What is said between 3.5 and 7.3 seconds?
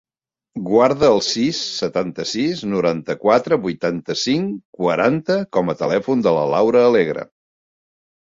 vuitanta-cinc, quaranta com a telèfon de la Laura Alegre.